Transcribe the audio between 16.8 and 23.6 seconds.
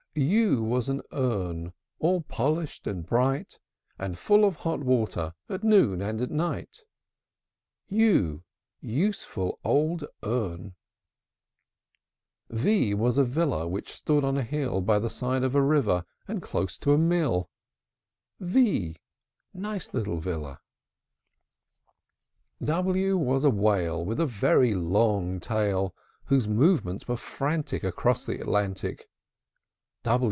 a mill. v! Nice little villa! W W was a